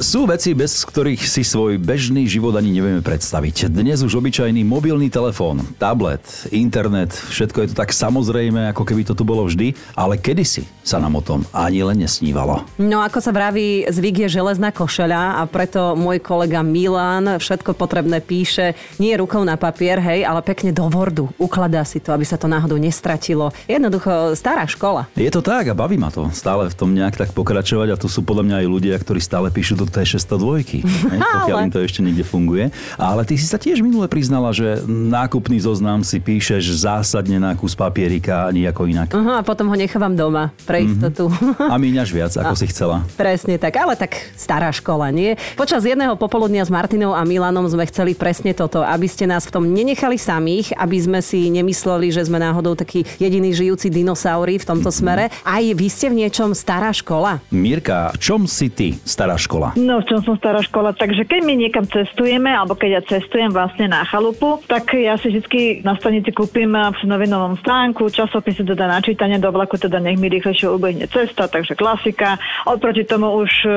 Sú 0.00 0.24
veci, 0.24 0.56
bez 0.56 0.80
ktorých 0.88 1.20
si 1.28 1.44
svoj 1.44 1.76
bežný 1.76 2.24
život 2.24 2.56
ani 2.56 2.72
nevieme 2.72 3.04
predstaviť. 3.04 3.68
Dnes 3.68 4.00
už 4.00 4.16
obyčajný 4.16 4.64
mobilný 4.64 5.12
telefón, 5.12 5.60
tablet, 5.76 6.24
internet, 6.48 7.12
všetko 7.12 7.60
je 7.60 7.68
to 7.68 7.84
tak 7.84 7.92
samozrejme, 7.92 8.72
ako 8.72 8.88
keby 8.88 9.04
to 9.04 9.12
tu 9.12 9.28
bolo 9.28 9.44
vždy, 9.44 9.76
ale 9.92 10.16
kedysi 10.16 10.64
sa 10.80 10.96
nám 10.96 11.20
o 11.20 11.22
tom 11.22 11.44
ani 11.52 11.84
len 11.84 12.00
nesnívalo. 12.00 12.64
No 12.80 13.04
ako 13.04 13.20
sa 13.20 13.28
vraví, 13.28 13.92
zvyk 13.92 14.24
je 14.24 14.40
železná 14.40 14.72
košeľa 14.72 15.36
a 15.36 15.44
preto 15.44 15.92
môj 15.92 16.24
kolega 16.24 16.64
Milan 16.64 17.36
všetko 17.36 17.76
potrebné 17.76 18.24
píše 18.24 18.72
nie 18.96 19.12
rukou 19.20 19.44
na 19.44 19.60
papier, 19.60 20.00
hej, 20.00 20.24
ale 20.24 20.40
pekne 20.40 20.72
do 20.72 20.88
Wordu. 20.88 21.28
Ukladá 21.36 21.84
si 21.84 22.00
to, 22.00 22.16
aby 22.16 22.24
sa 22.24 22.40
to 22.40 22.48
náhodou 22.48 22.80
nestratilo. 22.80 23.52
Jednoducho 23.68 24.32
stará 24.32 24.64
škola. 24.64 25.12
Je 25.12 25.28
to 25.28 25.44
tak 25.44 25.68
a 25.68 25.76
baví 25.76 26.00
ma 26.00 26.08
to 26.08 26.32
stále 26.32 26.72
v 26.72 26.78
tom 26.80 26.96
nejak 26.96 27.20
tak 27.20 27.36
pokračovať 27.36 27.92
a 27.92 28.00
tu 28.00 28.08
sú 28.08 28.24
podľa 28.24 28.48
mňa 28.48 28.56
aj 28.64 28.66
ľudia, 28.72 28.96
ktorí 28.96 29.20
stále 29.20 29.52
píšu 29.52 29.76
do 29.76 29.89
T602, 29.90 30.46
hej, 31.12 31.20
pokiaľ 31.20 31.56
Ale- 31.58 31.66
im 31.66 31.72
to 31.74 31.82
ešte 31.82 32.00
niekde 32.00 32.22
funguje. 32.22 32.70
Ale 32.96 33.26
ty 33.26 33.34
si 33.34 33.44
sa 33.44 33.58
tiež 33.58 33.82
minule 33.82 34.06
priznala, 34.06 34.54
že 34.54 34.80
nákupný 34.86 35.60
zoznam 35.60 36.06
si 36.06 36.22
píšeš 36.22 36.80
zásadne 36.80 37.36
na 37.36 37.52
kus 37.58 37.74
papierika 37.74 38.46
a 38.46 38.54
nejako 38.54 38.86
inak. 38.88 39.08
Aha, 39.12 39.40
a 39.40 39.46
potom 39.46 39.68
ho 39.68 39.76
nechávam 39.76 40.14
doma 40.14 40.54
pre 40.64 40.86
istotu. 40.86 41.28
A 41.58 41.74
míňaš 41.76 42.10
viac, 42.14 42.32
ako 42.38 42.54
si 42.54 42.66
chcela. 42.70 43.02
Presne 43.18 43.58
tak, 43.58 43.74
ale 43.76 43.98
tak 43.98 44.16
stará 44.38 44.70
škola, 44.70 45.10
nie? 45.10 45.34
Počas 45.58 45.82
jedného 45.82 46.14
popoludnia 46.14 46.62
s 46.62 46.70
Martinou 46.70 47.12
a 47.12 47.26
Milanom 47.26 47.66
sme 47.66 47.84
chceli 47.90 48.14
presne 48.14 48.54
toto, 48.54 48.80
aby 48.80 49.10
ste 49.10 49.26
nás 49.26 49.44
v 49.48 49.54
tom 49.58 49.64
nenechali 49.66 50.16
samých, 50.16 50.72
aby 50.78 50.96
sme 51.00 51.20
si 51.20 51.50
nemysleli, 51.50 52.14
že 52.14 52.26
sme 52.26 52.38
náhodou 52.38 52.78
takí 52.78 53.02
jediní 53.18 53.50
žijúci 53.50 53.90
dinosaury 53.90 54.60
v 54.60 54.68
tomto 54.68 54.92
smere. 54.92 55.32
Aj 55.42 55.62
vy 55.62 55.86
ste 55.90 56.12
v 56.12 56.24
niečom 56.26 56.54
stará 56.54 56.94
škola? 56.94 57.42
Mirka, 57.50 58.12
v 58.14 58.18
čom 58.20 58.40
si 58.46 58.68
ty, 58.70 58.96
stará 59.02 59.34
škola? 59.34 59.74
No, 59.80 60.04
v 60.04 60.08
čom 60.12 60.20
som 60.20 60.36
stará 60.36 60.60
škola, 60.60 60.92
takže 60.92 61.24
keď 61.24 61.40
my 61.40 61.54
niekam 61.56 61.88
cestujeme, 61.88 62.52
alebo 62.52 62.76
keď 62.76 63.00
ja 63.00 63.02
cestujem 63.16 63.48
vlastne 63.48 63.88
na 63.88 64.04
chalupu, 64.04 64.60
tak 64.68 64.92
ja 64.92 65.16
si 65.16 65.32
vždy 65.32 65.80
na 65.80 65.96
stanici 65.96 66.36
kúpim 66.36 66.68
v 66.68 67.00
novinovom 67.08 67.56
stánku, 67.56 68.12
časopisy 68.12 68.68
teda 68.68 68.84
na 68.84 69.00
čítanie 69.00 69.40
do 69.40 69.48
vlaku, 69.48 69.80
teda 69.80 69.96
nech 69.96 70.20
mi 70.20 70.28
rýchlejšie 70.28 70.68
ubehne 70.68 71.08
cesta, 71.08 71.48
takže 71.48 71.72
klasika. 71.80 72.36
Oproti 72.68 73.08
tomu 73.08 73.32
už 73.40 73.52
e, 73.64 73.70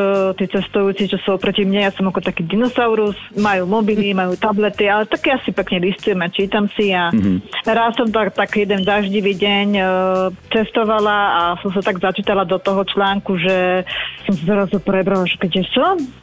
tí 0.44 0.46
cestujúci, 0.52 1.08
čo 1.08 1.18
sú 1.24 1.40
oproti 1.40 1.64
mne, 1.64 1.88
ja 1.88 1.92
som 1.96 2.04
ako 2.12 2.20
taký 2.20 2.44
dinosaurus, 2.44 3.16
majú 3.40 3.64
mobily, 3.64 4.12
majú 4.12 4.36
tablety, 4.36 4.92
ale 4.92 5.08
tak 5.08 5.24
ja 5.24 5.40
si 5.40 5.56
pekne 5.56 5.88
listujem 5.88 6.20
a 6.20 6.28
čítam 6.28 6.68
si 6.76 6.92
a 6.92 7.16
raz 7.64 7.96
som 7.96 8.12
tak, 8.12 8.36
tak 8.36 8.52
jeden 8.60 8.84
daždivý 8.84 9.40
deň 9.40 9.68
e, 9.72 9.84
cestovala 10.52 11.18
a 11.32 11.42
som 11.64 11.72
sa 11.72 11.80
tak 11.80 12.04
začítala 12.04 12.44
do 12.44 12.60
toho 12.60 12.84
článku, 12.84 13.40
že 13.40 13.88
som 14.28 14.36
sa 14.36 14.44
zrazu 14.44 14.84
prebrala, 14.84 15.24
že 15.24 15.40
kde 15.40 15.64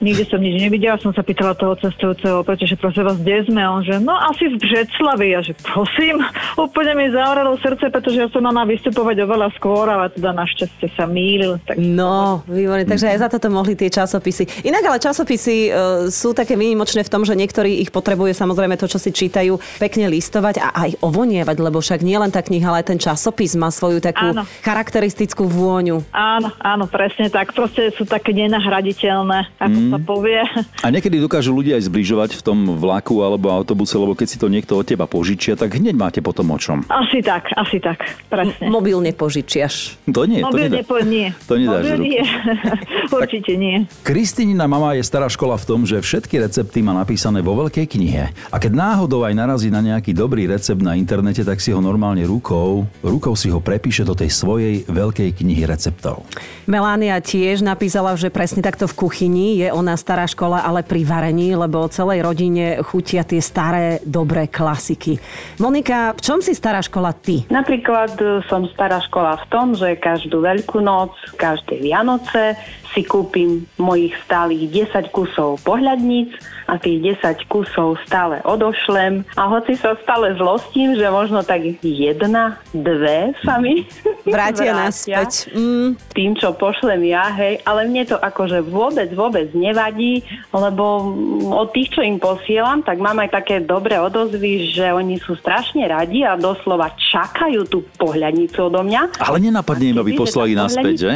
nikde 0.01 0.25
som 0.27 0.41
nič 0.41 0.57
nevidela, 0.59 0.99
som 0.99 1.13
sa 1.15 1.23
pýtala 1.25 1.55
toho 1.55 1.77
cestujúceho, 1.79 2.43
pretože 2.43 2.75
prosím 2.77 3.07
vás, 3.07 3.19
kde 3.19 3.47
sme? 3.47 3.61
A 3.61 3.69
on, 3.75 3.83
že 3.85 3.97
no 4.01 4.15
asi 4.15 4.51
v 4.51 4.57
Břeclavi. 4.59 5.29
A 5.37 5.41
že 5.45 5.53
prosím, 5.61 6.23
úplne 6.59 6.93
mi 6.97 7.07
zaorelo 7.13 7.57
srdce, 7.61 7.91
pretože 7.91 8.21
ja 8.21 8.29
som 8.33 8.43
mala 8.45 8.67
vystupovať 8.67 9.17
oveľa 9.25 9.49
skôr, 9.57 9.87
ale 9.87 10.11
teda 10.13 10.35
našťastie 10.35 10.89
sa 10.95 11.05
mýlil. 11.07 11.61
Tak... 11.65 11.77
No, 11.79 12.43
výborne, 12.47 12.87
takže 12.87 13.11
aj 13.11 13.19
za 13.25 13.29
toto 13.29 13.49
mohli 13.53 13.77
tie 13.77 13.93
časopisy. 13.93 14.67
Inak 14.67 14.83
ale 14.87 14.99
časopisy 15.03 15.57
e, 15.69 15.71
sú 16.09 16.33
také 16.33 16.55
výnimočné 16.57 17.07
v 17.07 17.13
tom, 17.13 17.23
že 17.23 17.37
niektorí 17.37 17.81
ich 17.81 17.95
potrebujú 17.95 18.33
samozrejme 18.35 18.75
to, 18.81 18.91
čo 18.91 18.99
si 18.99 19.11
čítajú, 19.13 19.59
pekne 19.79 20.11
listovať 20.11 20.61
a 20.61 20.69
aj 20.89 20.91
ovonievať, 21.05 21.57
lebo 21.61 21.79
však 21.79 22.01
nie 22.03 22.17
len 22.17 22.33
tá 22.33 22.41
kniha, 22.41 22.71
ale 22.71 22.83
aj 22.83 22.89
ten 22.95 23.01
časopis 23.01 23.55
má 23.55 23.69
svoju 23.69 24.01
takú 24.03 24.33
Áno. 24.33 24.43
charakteristickú 24.65 25.47
vôňu. 25.47 26.03
Áno, 26.11 26.51
áno, 26.61 26.85
presne 26.89 27.29
tak. 27.29 27.53
Proste 27.53 27.93
sú 27.95 28.05
také 28.09 28.33
nenahraditeľné, 28.33 29.60
ako 29.61 29.79
sa 29.93 29.99
povie. 30.01 30.41
A 30.81 30.89
niekedy 30.89 31.21
dokážu 31.21 31.53
ľudia 31.53 31.77
aj 31.77 31.93
zbližovať 31.93 32.31
v 32.41 32.43
tom 32.43 32.59
vlaku 32.81 33.21
alebo 33.21 33.53
autobuse, 33.53 33.93
lebo 34.01 34.17
keď 34.17 34.27
si 34.33 34.41
to 34.41 34.49
niekto 34.49 34.73
od 34.73 34.89
teba 34.89 35.05
požičia, 35.05 35.53
tak 35.53 35.77
hneď 35.77 35.93
máte 35.93 36.21
potom 36.25 36.49
o 36.49 36.57
čom. 36.57 36.81
Asi 36.89 37.21
tak, 37.21 37.53
asi 37.53 37.77
tak, 37.77 38.01
presne. 38.33 38.73
Mobil 38.73 38.97
nepožičiaš. 39.05 40.01
To 40.09 40.25
nie, 40.25 40.41
to 40.41 40.57
nedá. 40.57 40.81
nepo, 40.81 40.97
nie. 41.05 41.29
To 41.45 41.61
nedáš 41.61 41.85
Mobil 41.93 41.97
nie. 42.09 42.23
Určite 43.21 43.53
nie. 43.61 43.85
Kristínina 44.01 44.65
mama 44.65 44.97
je 44.97 45.05
stará 45.05 45.29
škola 45.29 45.61
v 45.61 45.65
tom, 45.69 45.85
že 45.85 46.01
všetky 46.01 46.41
recepty 46.41 46.81
má 46.81 46.97
napísané 46.97 47.45
vo 47.45 47.53
veľkej 47.61 47.85
knihe. 47.85 48.33
A 48.49 48.57
keď 48.57 48.73
náhodou 48.73 49.29
aj 49.29 49.37
narazí 49.37 49.69
na 49.69 49.85
nejaký 49.85 50.17
dobrý 50.17 50.49
recept 50.49 50.81
na 50.81 50.97
internete, 50.97 51.45
tak 51.45 51.61
si 51.61 51.69
ho 51.69 51.85
normálne 51.85 52.25
rukou, 52.25 52.89
rukou 53.05 53.37
si 53.37 53.53
ho 53.53 53.61
prepíše 53.61 54.09
do 54.09 54.17
tej 54.17 54.33
svojej 54.33 54.89
veľkej 54.89 55.37
knihy 55.37 55.69
receptov. 55.69 56.25
Melania 56.65 57.21
tiež 57.21 57.61
napísala, 57.61 58.17
že 58.17 58.33
presne 58.33 58.65
takto 58.65 58.89
v 58.89 58.97
kuchyni 58.97 59.50
je 59.59 59.69
ona 59.75 59.99
stará 59.99 60.29
škola, 60.31 60.63
ale 60.63 60.87
pri 60.87 61.03
varení, 61.03 61.59
lebo 61.59 61.91
celej 61.91 62.23
rodine 62.23 62.79
chutia 62.87 63.27
tie 63.27 63.43
staré, 63.43 63.99
dobré 64.07 64.47
klasiky. 64.47 65.19
Monika, 65.59 66.15
v 66.15 66.21
čom 66.23 66.39
si 66.39 66.55
stará 66.55 66.79
škola 66.79 67.11
ty? 67.17 67.49
Napríklad 67.51 68.15
e, 68.21 68.45
som 68.47 68.69
stará 68.71 69.03
škola 69.03 69.41
v 69.43 69.45
tom, 69.51 69.67
že 69.75 69.99
každú 69.99 70.45
veľkú 70.45 70.79
noc, 70.85 71.17
každé 71.35 71.83
Vianoce 71.83 72.55
si 72.91 73.07
kúpim 73.07 73.67
mojich 73.79 74.15
stálych 74.27 74.91
10 74.91 75.15
kusov 75.15 75.63
pohľadníc 75.63 76.35
a 76.67 76.79
tých 76.79 77.23
10 77.23 77.47
kusov 77.47 77.99
stále 78.07 78.43
odošlem 78.43 79.23
a 79.39 79.43
hoci 79.47 79.79
sa 79.79 79.95
stále 80.03 80.35
zlostím, 80.35 80.99
že 80.99 81.07
možno 81.07 81.47
tak 81.47 81.63
jedna, 81.83 82.59
dve 82.75 83.35
sa 83.47 83.63
mi 83.63 83.87
Vrátia 84.31 84.73
naspäť. 84.73 85.51
Mm, 85.53 85.99
tým, 86.15 86.31
čo 86.39 86.55
pošlem 86.57 87.11
ja, 87.11 87.31
hej, 87.37 87.61
ale 87.67 87.87
mne 87.87 88.09
to 88.09 88.17
akože 88.17 88.65
vôbec, 88.67 89.11
vôbec 89.13 89.51
nevadí, 89.53 90.25
lebo 90.51 91.15
od 91.51 91.69
tých, 91.75 91.95
čo 91.95 92.01
im 92.01 92.17
posielam, 92.17 92.83
tak 92.83 92.99
mám 92.99 93.19
aj 93.21 93.43
také 93.43 93.61
dobré 93.63 93.99
odozvy, 94.01 94.73
že 94.73 94.91
oni 94.91 95.21
sú 95.21 95.37
strašne 95.39 95.87
radi 95.87 96.25
a 96.25 96.39
doslova 96.39 96.91
čakajú 96.97 97.67
tú 97.69 97.85
pohľadnicu 97.99 98.71
odo 98.71 98.83
mňa. 98.87 99.21
Ale 99.21 99.39
nenapadne 99.43 99.93
im, 99.95 99.99
aby 100.01 100.17
poslali 100.17 100.57
naspäť, 100.57 100.95
že? 100.97 101.13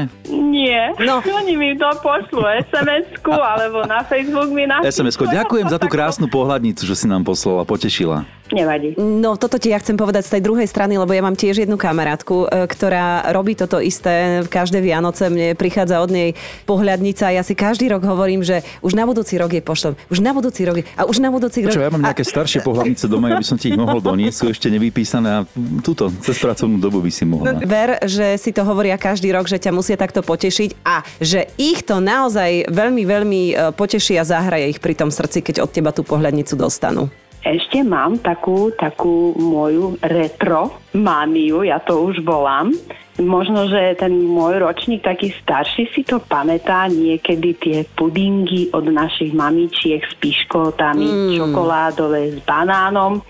Nie, 0.55 0.95
No. 1.03 1.19
no. 1.19 1.35
oni 1.35 1.59
mi 1.59 1.75
to 1.75 1.91
pošlú 1.99 2.47
SMS-ku 2.71 3.35
alebo 3.35 3.83
na 3.85 4.07
Facebook 4.07 4.55
mi 4.55 4.71
napíšu. 4.71 5.03
SMS-ko, 5.03 5.27
ďakujem 5.27 5.67
za 5.67 5.83
tú 5.83 5.91
krásnu 5.91 6.31
pohľadnicu, 6.31 6.87
že 6.87 6.95
si 6.95 7.07
nám 7.11 7.27
poslala, 7.27 7.67
potešila. 7.67 8.23
Nevadí. 8.53 8.93
No 9.01 9.41
toto 9.41 9.57
ti 9.57 9.73
ja 9.73 9.81
chcem 9.81 9.97
povedať 9.97 10.29
z 10.29 10.39
tej 10.39 10.43
druhej 10.45 10.69
strany, 10.69 11.01
lebo 11.01 11.09
ja 11.11 11.25
mám 11.25 11.33
tiež 11.33 11.65
jednu 11.65 11.81
kamarátku, 11.81 12.45
e, 12.45 12.69
ktorá 12.69 13.33
robí 13.33 13.57
toto 13.57 13.81
isté 13.81 14.45
v 14.45 14.49
každé 14.53 14.85
Vianoce. 14.85 15.33
Mne 15.33 15.57
prichádza 15.57 15.97
od 15.99 16.13
nej 16.13 16.37
pohľadnica 16.69 17.33
a 17.33 17.41
ja 17.41 17.43
si 17.43 17.57
každý 17.57 17.89
rok 17.89 18.05
hovorím, 18.05 18.45
že 18.45 18.61
už 18.85 18.93
na 18.93 19.09
budúci 19.09 19.41
rok 19.41 19.49
je 19.49 19.65
pošlem. 19.65 19.97
Už 20.13 20.21
na 20.21 20.37
budúci 20.37 20.69
rok 20.69 20.77
je. 20.77 20.85
A 20.93 21.09
už 21.09 21.25
na 21.25 21.33
budúci 21.33 21.65
rok. 21.65 21.73
Čo, 21.73 21.81
ja 21.81 21.89
mám 21.89 22.05
a, 22.05 22.13
nejaké 22.13 22.21
staršie 22.21 22.61
pohľadnice 22.61 23.09
doma, 23.09 23.33
ja 23.33 23.41
by 23.41 23.47
som 23.49 23.57
ti 23.57 23.73
ich 23.73 23.81
mohol 23.81 24.05
doniesť, 24.05 24.37
sú 24.37 24.47
ešte 24.53 24.69
nevypísané 24.69 25.29
a 25.33 25.41
túto, 25.81 26.13
cez 26.21 26.37
pracovnú 26.37 26.77
dobu 26.77 27.01
by 27.01 27.09
si 27.09 27.25
mohla. 27.25 27.57
Ver, 27.65 27.97
že 28.05 28.37
si 28.37 28.53
to 28.53 28.61
hovoria 28.61 29.01
každý 29.01 29.33
rok, 29.33 29.49
že 29.49 29.57
ťa 29.57 29.73
musia 29.73 29.97
takto 29.97 30.21
potešiť 30.21 30.44
a 30.85 31.05
že 31.23 31.49
ich 31.57 31.85
to 31.87 32.03
naozaj 32.03 32.69
veľmi, 32.69 33.03
veľmi 33.07 33.43
e, 33.51 33.55
poteší 33.77 34.19
a 34.19 34.25
zahraje 34.27 34.75
ich 34.75 34.81
pri 34.83 34.99
tom 34.99 35.13
srdci, 35.13 35.41
keď 35.45 35.65
od 35.65 35.71
teba 35.71 35.95
tú 35.95 36.03
pohľadnicu 36.03 36.57
dostanú. 36.59 37.13
Ešte 37.45 37.85
mám 37.85 38.25
takú, 38.25 38.73
takú 38.73 39.37
moju 39.37 40.01
retro 40.01 40.81
mániu, 40.97 41.61
ja 41.61 41.77
to 41.77 42.09
už 42.09 42.25
volám. 42.25 42.73
Možno, 43.21 43.69
že 43.69 44.01
ten 44.01 44.11
môj 44.27 44.65
ročník 44.65 45.05
taký 45.05 45.31
starší 45.45 45.93
si 45.93 46.03
to 46.09 46.25
pamätá 46.25 46.89
niekedy 46.89 47.55
tie 47.55 47.79
pudingy 47.95 48.73
od 48.73 48.89
našich 48.89 49.37
mamičiek 49.37 50.03
s 50.03 50.17
piškotami, 50.19 51.05
mm. 51.05 51.31
čokoládové 51.37 52.35
s 52.35 52.39
banánom, 52.43 53.21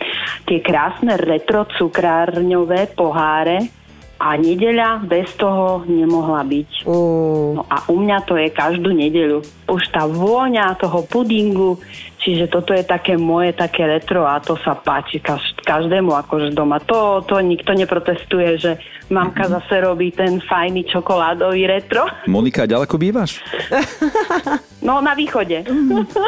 tie 0.47 0.63
krásne 0.63 1.19
retro 1.19 1.67
cukrárňové 1.75 2.95
poháre 2.95 3.84
a 4.21 4.39
nedeľa 4.39 5.05
bez 5.05 5.35
toho 5.35 5.83
nemohla 5.85 6.47
byť. 6.47 6.71
Uh. 6.87 7.59
No 7.59 7.63
a 7.67 7.83
u 7.91 7.99
mňa 7.99 8.19
to 8.25 8.39
je 8.39 8.49
každú 8.51 8.95
nedeľu. 8.95 9.43
Už 9.69 9.83
tá 9.91 10.07
vôňa 10.07 10.79
toho 10.79 11.03
pudingu, 11.05 11.77
čiže 12.23 12.49
toto 12.49 12.73
je 12.73 12.87
také 12.87 13.19
moje, 13.19 13.53
také 13.53 13.85
retro 13.85 14.25
a 14.25 14.39
to 14.39 14.55
sa 14.61 14.79
páči 14.79 15.19
každému 15.65 16.13
akože 16.25 16.53
doma. 16.53 16.79
To, 16.85 17.25
to 17.25 17.41
nikto 17.41 17.73
neprotestuje, 17.73 18.61
že 18.61 18.73
mamka 19.09 19.49
zase 19.49 19.81
robí 19.81 20.13
ten 20.13 20.41
fajný 20.41 20.85
čokoládový 20.89 21.67
retro. 21.67 22.05
Monika, 22.31 22.69
ďaleko 22.69 22.95
bývaš? 23.01 23.41
No 24.85 25.01
na 25.01 25.17
východe. 25.17 25.65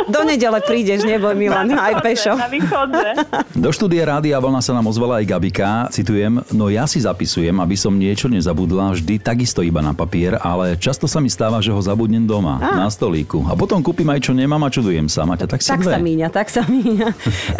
Do 0.08 0.20
nedele 0.24 0.64
prídeš, 0.64 1.04
neboj 1.04 1.36
Milan, 1.36 1.68
aj 1.76 2.00
pešo. 2.00 2.32
Na 2.40 2.48
východe. 2.48 3.04
Do 3.64 3.68
štúdia 3.68 4.08
Rádia 4.08 4.40
Vlna 4.40 4.64
sa 4.64 4.72
nám 4.72 4.88
ozvala 4.88 5.20
aj 5.20 5.28
Gabika. 5.28 5.92
Citujem, 5.92 6.40
no 6.56 6.72
ja 6.72 6.88
si 6.88 7.04
zapisujem, 7.04 7.52
aby 7.60 7.76
som 7.76 7.92
niečo 7.92 8.32
nezabudla 8.32 8.96
vždy 8.96 9.20
takisto 9.20 9.60
iba 9.60 9.84
na 9.84 9.92
papier, 9.92 10.40
ale 10.40 10.72
často 10.80 11.04
sa 11.04 11.20
mi 11.20 11.28
stáva, 11.28 11.60
že 11.60 11.68
ho 11.68 11.80
zabudnem 11.84 12.24
doma, 12.24 12.56
na 12.56 12.88
stolíku. 12.88 13.44
A 13.44 13.52
potom 13.52 13.84
kúpim 13.84 14.08
aj 14.08 14.24
čo 14.24 14.32
nemám 14.32 14.64
a 14.64 14.72
čudujem 14.72 15.04
sa. 15.12 15.28
Maťa, 15.28 15.44
tak 15.44 15.60
Tak 15.60 15.84
sa 15.84 16.00
míňa, 16.00 16.28
tak 16.32 16.48
sa 16.48 16.64
míňa. 16.64 17.08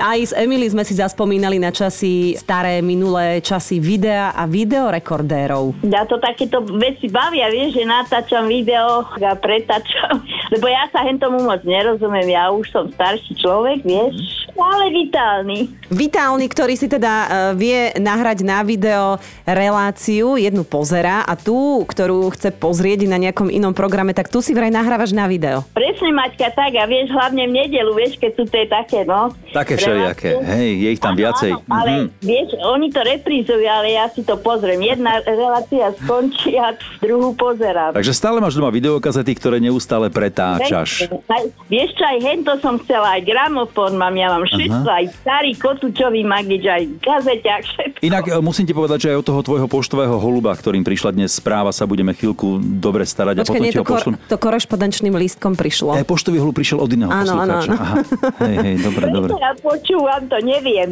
Aj 0.00 0.16
s 0.16 0.32
Emily 0.32 0.64
sme 0.72 0.80
si 0.80 0.96
zaspomínali 0.96 1.60
na 1.60 1.65
časy 1.70 2.34
staré, 2.36 2.82
minulé 2.82 3.40
časy 3.40 3.78
videa 3.78 4.34
a 4.34 4.44
videorekordérov. 4.44 5.86
Ja 5.86 6.04
to 6.04 6.18
takéto 6.18 6.62
veci 6.64 7.06
bavia, 7.10 7.48
vieš, 7.48 7.78
že 7.78 7.84
natáčam 7.86 8.50
video 8.50 9.06
a 9.06 9.32
pretáčam, 9.38 10.22
lebo 10.52 10.66
ja 10.66 10.90
sa 10.90 11.06
hen 11.06 11.16
tomu 11.16 11.42
moc 11.42 11.62
nerozumiem, 11.62 12.34
ja 12.34 12.50
už 12.50 12.66
som 12.70 12.84
starší 12.90 13.32
človek, 13.38 13.86
vieš, 13.86 14.46
ale 14.56 14.88
vitálny. 14.90 15.58
Vitálny, 15.92 16.46
ktorý 16.50 16.74
si 16.74 16.88
teda 16.90 17.12
uh, 17.12 17.28
vie 17.54 17.94
nahrať 18.00 18.42
na 18.42 18.64
video 18.64 19.20
reláciu, 19.46 20.40
jednu 20.40 20.66
pozera 20.66 21.22
a 21.22 21.38
tú, 21.38 21.84
ktorú 21.86 22.32
chce 22.34 22.50
pozrieť 22.50 23.06
na 23.06 23.20
nejakom 23.20 23.52
inom 23.52 23.76
programe, 23.76 24.16
tak 24.16 24.32
tu 24.32 24.42
si 24.42 24.56
vraj 24.56 24.72
nahrávaš 24.72 25.12
na 25.14 25.28
video. 25.30 25.62
Presne, 25.76 26.10
Maťka, 26.10 26.50
tak 26.56 26.72
a 26.74 26.84
vieš, 26.88 27.12
hlavne 27.12 27.46
v 27.46 27.52
nedelu, 27.52 27.92
vieš, 27.94 28.18
keď 28.18 28.30
sú 28.34 28.44
tie 28.48 28.64
také, 28.66 29.04
no. 29.06 29.30
Také 29.52 29.78
všelijaké. 29.78 30.28
Hej, 30.42 30.70
je 30.74 30.88
ich 30.96 31.02
tam 31.02 31.14
Áno, 31.14 31.20
viacej. 31.22 31.50
Áno, 31.58 31.68
ale 31.68 31.90
Mhm. 31.96 32.06
vieš, 32.20 32.48
oni 32.58 32.88
to 32.88 33.00
reprízujú, 33.00 33.64
ale 33.64 33.88
ja 33.92 34.06
si 34.06 34.20
to 34.20 34.36
pozriem. 34.36 34.80
Jedna 34.80 35.18
relácia 35.20 35.90
skončí 35.96 36.54
a 36.54 36.70
druhú 36.98 37.32
pozerám. 37.32 37.92
Takže 37.92 38.12
stále 38.12 38.36
máš 38.36 38.52
doma 38.52 38.68
videokazety, 38.68 39.32
ktoré 39.32 39.56
neustále 39.58 40.08
pretáčaš. 40.08 41.08
Aj, 41.26 41.40
vieš 41.66 41.92
čo, 41.92 42.04
aj 42.04 42.18
hento 42.20 42.52
som 42.58 42.76
chcela, 42.78 43.14
aj 43.14 43.22
gramofón 43.22 43.94
mám, 43.94 44.12
ja 44.12 44.28
mám 44.28 44.44
všetko, 44.44 44.84
aj 44.86 45.04
starý 45.16 45.52
kotúčový 45.54 46.22
magič, 46.22 46.64
aj 46.64 46.82
gazeťák, 46.98 47.62
všetko. 47.64 47.98
Inak 48.02 48.24
e, 48.26 48.38
musím 48.38 48.64
ti 48.64 48.72
povedať, 48.72 48.98
že 49.00 49.10
aj 49.10 49.18
od 49.18 49.26
toho 49.26 49.40
tvojho 49.42 49.66
poštového 49.66 50.16
holuba, 50.16 50.52
ktorým 50.52 50.82
prišla 50.82 51.12
dnes 51.12 51.32
správa, 51.32 51.70
sa 51.70 51.84
budeme 51.84 52.10
chvíľku 52.10 52.46
dobre 52.58 53.02
starať 53.02 53.36
a 53.36 53.42
Počkaj, 53.42 53.50
potom 53.50 53.62
nie, 53.62 53.70
ti 53.70 53.76
to, 53.76 53.82
ho 53.82 53.88
pošlem. 53.88 54.14
kor- 54.14 54.26
to 54.26 54.36
korešpondenčným 54.36 55.14
lístkom 55.16 55.52
prišlo. 55.52 55.92
Aj 55.92 56.02
poštový 56.02 56.36
holub 56.36 56.52
prišiel 56.52 56.78
od 56.78 56.88
iného 56.88 57.08
Áno, 57.08 57.32
áno, 57.36 57.54
poslucháča. 57.56 57.70
áno. 57.70 57.78
Aha. 57.78 57.94
Hej, 58.42 58.56
hej, 58.58 58.76
dobre, 58.82 59.04
dobre. 59.08 59.30
Ja 59.36 59.52
počúvam, 59.56 60.22
to 60.24 60.38
neviem. 60.40 60.90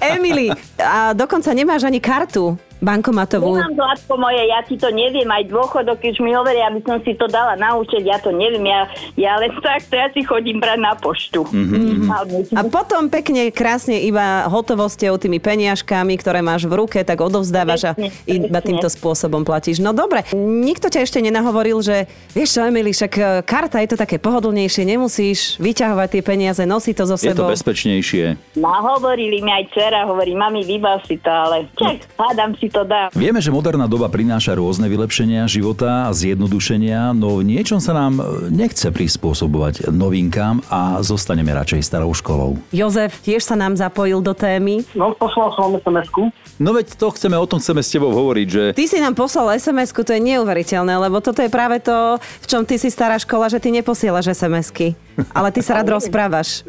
Emily, 0.00 0.50
a 0.84 1.12
dokonca 1.12 1.54
nemáš 1.54 1.82
ani 1.84 2.00
kartu 2.00 2.58
bankomatovú. 2.78 3.54
Nemám 3.54 3.74
Zlatko 3.74 4.14
moje, 4.18 4.42
ja 4.46 4.60
ti 4.62 4.74
to 4.78 4.88
neviem, 4.90 5.26
aj 5.26 5.44
dôchodok, 5.50 5.98
keď 5.98 6.14
mi 6.22 6.32
hovoria, 6.34 6.70
aby 6.70 6.80
som 6.82 6.98
si 7.02 7.14
to 7.14 7.26
dala 7.26 7.58
naučiť, 7.58 8.02
ja 8.06 8.18
to 8.18 8.30
neviem, 8.30 8.64
ja, 8.66 8.86
ja 9.18 9.32
len 9.38 9.50
takto, 9.64 9.94
ja 9.94 10.08
si 10.14 10.22
chodím 10.22 10.62
brať 10.62 10.78
na 10.78 10.94
poštu. 10.94 11.42
Mhm, 11.48 11.78
Mm-hmm. 11.78 12.54
A 12.54 12.62
potom 12.68 13.08
pekne, 13.08 13.48
krásne 13.50 14.02
iba 14.02 14.46
hotovosťou, 14.48 15.16
tými 15.18 15.38
peniažkami, 15.38 16.14
ktoré 16.16 16.40
máš 16.44 16.68
v 16.68 16.74
ruke, 16.84 16.98
tak 17.02 17.18
odovzdávaš 17.20 17.82
a 17.88 17.92
iba 18.24 18.60
týmto 18.60 18.88
spôsobom 18.88 19.42
platíš. 19.42 19.80
No 19.80 19.92
dobre, 19.92 20.24
nikto 20.34 20.88
ťa 20.88 21.04
ešte 21.04 21.18
nenahovoril, 21.20 21.78
že 21.80 22.06
vieš 22.32 22.58
čo, 22.58 22.60
Emily, 22.64 22.92
však 22.92 23.12
e, 23.14 23.22
karta 23.44 23.80
je 23.82 23.88
to 23.94 23.96
také 23.98 24.16
pohodlnejšie, 24.20 24.84
nemusíš 24.84 25.56
vyťahovať 25.58 26.08
tie 26.18 26.22
peniaze, 26.22 26.62
nosí 26.64 26.92
to 26.92 27.04
so 27.08 27.16
Je 27.18 27.32
to 27.32 27.44
sebou. 27.44 27.52
bezpečnejšie. 27.52 28.56
Nahovorili 28.58 29.40
mi 29.40 29.50
aj 29.52 29.64
dcera, 29.72 30.04
hovorí, 30.08 30.32
mami, 30.36 30.64
vybav 30.64 31.02
si 31.04 31.16
to, 31.20 31.30
ale 31.30 31.68
čak, 31.76 32.04
hádam 32.16 32.54
si 32.56 32.67
to 32.68 32.84
dám. 32.84 33.08
Vieme, 33.12 33.40
že 33.40 33.50
moderná 33.50 33.88
doba 33.88 34.08
prináša 34.08 34.56
rôzne 34.56 34.86
vylepšenia 34.86 35.48
života 35.48 36.08
a 36.08 36.14
zjednodušenia, 36.14 37.12
no 37.12 37.40
v 37.40 37.48
niečom 37.48 37.80
sa 37.80 37.92
nám 37.92 38.20
nechce 38.48 38.88
prispôsobovať 38.88 39.88
novinkám 39.90 40.62
a 40.68 41.00
zostaneme 41.00 41.50
radšej 41.52 41.80
starou 41.84 42.12
školou. 42.12 42.60
Jozef 42.70 43.20
tiež 43.24 43.44
sa 43.44 43.56
nám 43.56 43.76
zapojil 43.76 44.20
do 44.20 44.32
témy. 44.32 44.84
No, 44.92 45.12
poslal 45.16 45.52
som 45.56 45.74
SMS-ku. 45.74 46.30
No 46.58 46.74
veď 46.74 46.98
to 46.98 47.14
chceme, 47.14 47.38
o 47.38 47.46
tom 47.46 47.62
chceme 47.62 47.80
s 47.80 47.90
tebou 47.92 48.10
hovoriť, 48.10 48.48
že 48.48 48.62
Ty 48.74 48.84
si 48.84 48.98
nám 48.98 49.14
poslal 49.14 49.54
SMS-ku, 49.56 50.02
to 50.02 50.12
je 50.14 50.20
neuveriteľné, 50.20 50.94
lebo 50.98 51.22
toto 51.22 51.40
je 51.42 51.50
práve 51.50 51.78
to, 51.78 52.18
v 52.18 52.46
čom 52.46 52.62
ty 52.66 52.76
si 52.76 52.90
stará 52.90 53.14
škola, 53.18 53.46
že 53.46 53.62
ty 53.62 53.70
neposielaš 53.70 54.34
SMS-ky. 54.34 54.98
Ale 55.34 55.54
ty 55.54 55.62
sa 55.62 55.78
rád 55.78 55.92
rozprávaš. 55.98 56.66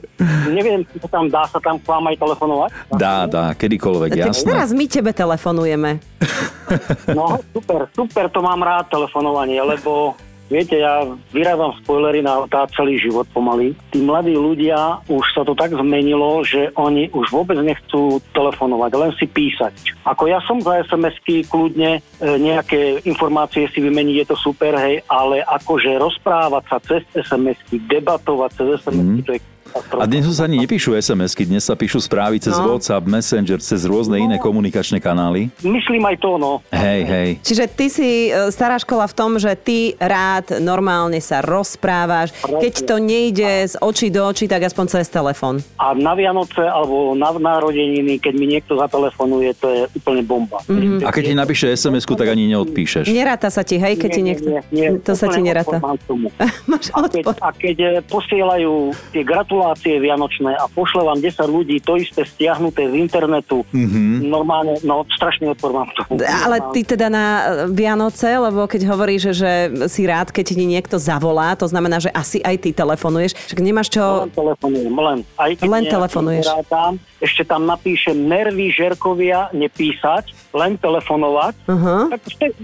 Neviem, 0.49 0.83
či 0.83 0.99
sa 0.99 1.07
tam 1.07 1.25
dá 1.27 1.47
sa 1.47 1.59
tam 1.59 1.79
k 1.79 1.85
vám 1.87 2.03
aj 2.11 2.15
telefonovať. 2.19 2.69
dá, 2.99 3.15
dá, 3.25 3.55
kedykoľvek, 3.55 4.09
Tak 4.11 4.19
jasné. 4.35 4.47
teraz 4.51 4.69
my 4.75 4.85
tebe 4.85 5.11
telefonujeme. 5.15 5.91
No, 7.17 7.39
super, 7.49 7.89
super, 7.95 8.29
to 8.29 8.39
mám 8.43 8.61
rád 8.61 8.91
telefonovanie, 8.93 9.57
lebo 9.57 10.13
viete, 10.49 10.81
ja 10.81 11.05
vyrábam 11.29 11.73
spoilery 11.81 12.21
na 12.21 12.45
tá 12.45 12.65
celý 12.73 12.97
život 12.97 13.25
pomaly. 13.33 13.73
Tí 13.93 14.01
mladí 14.01 14.33
ľudia, 14.33 15.01
už 15.05 15.25
sa 15.33 15.45
to 15.45 15.53
tak 15.53 15.73
zmenilo, 15.73 16.41
že 16.45 16.73
oni 16.73 17.09
už 17.09 17.29
vôbec 17.29 17.57
nechcú 17.57 18.17
telefonovať, 18.33 18.91
len 18.97 19.11
si 19.17 19.25
písať. 19.25 19.73
Ako 20.05 20.25
ja 20.25 20.41
som 20.45 20.57
za 20.61 20.81
SMS-ky 20.85 21.45
kľudne 21.45 21.97
e, 21.97 22.27
nejaké 22.41 23.05
informácie 23.05 23.69
si 23.69 23.77
vymeniť, 23.81 24.15
je 24.21 24.27
to 24.29 24.37
super, 24.37 24.73
hej, 24.77 25.05
ale 25.05 25.41
akože 25.45 26.01
rozprávať 26.01 26.63
sa 26.65 26.77
cez 26.81 27.01
SMS-ky, 27.13 27.81
debatovať 27.85 28.49
cez 28.57 28.67
SMS-ky, 28.85 29.21
to 29.25 29.33
je. 29.37 29.41
A 29.99 30.05
dnes 30.07 30.25
už 30.25 30.39
sa 30.39 30.47
ani 30.47 30.63
nepíšu 30.63 30.95
SMS-ky, 30.95 31.45
dnes 31.45 31.65
sa 31.67 31.75
píšu 31.75 31.99
správy 32.01 32.39
cez 32.39 32.55
No. 32.59 32.75
WhatsApp, 32.75 33.07
Messenger, 33.07 33.59
cez 33.63 33.87
rôzne 33.87 34.19
iné 34.19 34.35
komunikačné 34.41 34.99
kanály. 34.99 35.47
Myslím 35.63 36.03
aj 36.03 36.15
to, 36.19 36.35
no. 36.35 36.59
Hej, 36.73 37.01
hej. 37.07 37.29
Čiže 37.39 37.65
ty 37.71 37.85
si 37.87 38.09
e, 38.27 38.51
stará 38.51 38.75
škola 38.75 39.07
v 39.07 39.15
tom, 39.15 39.31
že 39.39 39.55
ty 39.55 39.95
rád 39.95 40.59
normálne 40.59 41.23
sa 41.23 41.39
rozprávaš. 41.39 42.35
Keď 42.43 42.73
to 42.83 42.95
nejde 42.99 43.71
z 43.71 43.75
očí 43.79 44.11
do 44.11 44.27
očí, 44.27 44.49
tak 44.49 44.67
aspoň 44.67 44.85
cez 44.99 45.07
telefón. 45.07 45.63
A 45.79 45.95
na 45.95 46.17
Vianoce 46.17 46.59
alebo 46.59 47.15
na 47.15 47.31
narodeniny, 47.31 48.19
keď 48.19 48.33
mi 48.35 48.45
niekto 48.51 48.75
zatelefonuje, 48.75 49.55
to 49.55 49.67
je 49.71 49.81
úplne 49.95 50.21
bomba. 50.25 50.59
Mm-hmm. 50.67 51.05
A 51.05 51.09
keď 51.13 51.23
ti 51.31 51.35
napíše 51.37 51.65
SMS-ku, 51.71 52.17
tak 52.19 52.33
ani 52.33 52.51
neodpíšeš. 52.51 53.07
Neráta 53.07 53.47
sa 53.47 53.63
ti, 53.63 53.79
hej, 53.79 53.95
keď 53.95 54.09
ti 54.11 54.21
niekto... 54.25 54.47
To 55.05 55.13
sa 55.15 55.31
ti 55.31 55.39
neráta. 55.39 55.79
Máš 56.69 56.91
A 56.91 57.07
keď, 57.07 57.23
a 57.39 57.49
keď 57.53 57.77
e, 57.79 57.89
posielajú 58.03 58.91
tie 59.13 59.23
gratulácie 59.23 59.58
vianočné 59.99 60.55
a 60.55 60.65
pošle 60.71 61.03
vám 61.03 61.19
10 61.19 61.35
ľudí 61.49 61.77
to 61.83 61.99
isté 61.99 62.23
stiahnuté 62.23 62.87
z 62.89 62.95
internetu, 62.99 63.65
mm-hmm. 63.69 64.27
normálne, 64.27 64.79
no 64.85 65.03
strašný 65.09 65.51
odpor 65.51 65.73
mám 65.73 65.89
tomu. 65.95 66.21
Ale 66.23 66.61
ty 66.71 66.85
teda 66.85 67.07
na 67.11 67.25
e, 67.25 67.43
Vianoce, 67.73 68.29
lebo 68.39 68.65
keď 68.65 68.81
hovoríš, 68.89 69.21
že, 69.33 69.33
že 69.35 69.53
si 69.89 70.05
rád, 70.05 70.29
keď 70.29 70.45
ti 70.53 70.65
niekto 70.65 70.95
zavolá, 71.01 71.55
to 71.57 71.65
znamená, 71.65 71.99
že 71.99 72.11
asi 72.13 72.39
aj 72.43 72.55
ty 72.61 72.69
telefonuješ. 72.71 73.35
Však 73.51 73.59
nemáš 73.59 73.89
čo... 73.91 74.03
Len 74.27 74.33
telefonujem, 74.33 74.93
len. 74.93 75.19
Aj 75.35 75.51
keď 75.55 75.67
Len 75.67 75.83
telefonuješ. 75.89 76.45
Tam, 76.69 77.01
ešte 77.19 77.43
tam 77.43 77.65
napíšem 77.65 78.15
nervy 78.15 78.71
žerkovia 78.71 79.51
nepísať, 79.51 80.53
len 80.55 80.79
telefonovať. 80.79 81.53
Aha. 81.67 81.97
Tak 82.15 82.21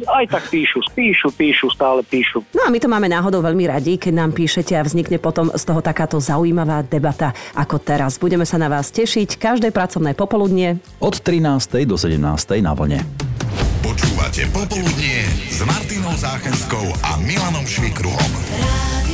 aj 0.08 0.26
tak 0.32 0.44
píšu, 0.50 0.80
píšu, 0.94 1.28
píšu, 1.34 1.68
stále 1.74 2.02
píšu. 2.06 2.42
No 2.54 2.66
a 2.66 2.70
my 2.72 2.80
to 2.80 2.88
máme 2.88 3.10
náhodou 3.10 3.44
veľmi 3.44 3.66
radi, 3.68 4.00
keď 4.00 4.14
nám 4.16 4.32
píšete 4.32 4.78
a 4.78 4.86
vznikne 4.86 5.20
potom 5.20 5.52
z 5.52 5.64
toho 5.66 5.82
takáto 5.82 6.18
zaujímavá 6.22 6.85
debata 6.88 7.34
ako 7.58 7.82
teraz. 7.82 8.18
Budeme 8.18 8.48
sa 8.48 8.56
na 8.62 8.72
vás 8.72 8.90
tešiť 8.94 9.38
každé 9.38 9.70
pracovné 9.74 10.14
popoludnie. 10.14 10.82
Od 11.02 11.16
13. 11.18 11.86
do 11.86 11.98
17. 11.98 12.18
na 12.62 12.74
vlne. 12.74 13.02
Počúvate 13.86 14.50
Popoludnie 14.50 15.30
s 15.54 15.62
Martinou 15.62 16.14
Záchenskou 16.18 16.86
a 17.06 17.22
Milanom 17.22 17.70
Švikruhom. 17.70 18.32
Radio 18.58 19.05